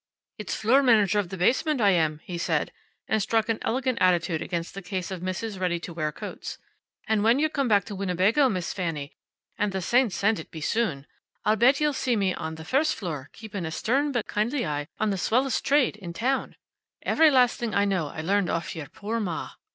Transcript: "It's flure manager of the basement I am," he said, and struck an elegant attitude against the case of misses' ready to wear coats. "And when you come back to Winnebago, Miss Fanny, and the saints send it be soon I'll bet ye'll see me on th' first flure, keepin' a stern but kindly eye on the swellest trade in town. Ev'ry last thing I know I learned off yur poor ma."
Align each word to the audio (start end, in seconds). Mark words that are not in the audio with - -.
"It's 0.39 0.55
flure 0.55 0.81
manager 0.81 1.19
of 1.19 1.29
the 1.29 1.37
basement 1.37 1.79
I 1.79 1.91
am," 1.91 2.21
he 2.23 2.39
said, 2.39 2.71
and 3.07 3.21
struck 3.21 3.49
an 3.49 3.59
elegant 3.61 3.99
attitude 4.01 4.41
against 4.41 4.73
the 4.73 4.81
case 4.81 5.11
of 5.11 5.21
misses' 5.21 5.59
ready 5.59 5.79
to 5.79 5.93
wear 5.93 6.11
coats. 6.11 6.57
"And 7.07 7.23
when 7.23 7.37
you 7.37 7.49
come 7.49 7.67
back 7.67 7.83
to 7.85 7.93
Winnebago, 7.93 8.49
Miss 8.49 8.73
Fanny, 8.73 9.13
and 9.59 9.71
the 9.71 9.79
saints 9.79 10.15
send 10.15 10.39
it 10.39 10.49
be 10.49 10.59
soon 10.59 11.05
I'll 11.45 11.55
bet 11.55 11.79
ye'll 11.79 11.93
see 11.93 12.15
me 12.15 12.33
on 12.33 12.55
th' 12.55 12.65
first 12.65 12.95
flure, 12.95 13.29
keepin' 13.31 13.63
a 13.63 13.69
stern 13.69 14.11
but 14.11 14.25
kindly 14.25 14.65
eye 14.65 14.87
on 14.99 15.11
the 15.11 15.19
swellest 15.19 15.63
trade 15.63 15.97
in 15.97 16.13
town. 16.13 16.55
Ev'ry 17.05 17.29
last 17.29 17.59
thing 17.59 17.75
I 17.75 17.85
know 17.85 18.07
I 18.07 18.21
learned 18.21 18.49
off 18.49 18.75
yur 18.75 18.87
poor 18.87 19.19
ma." 19.19 19.51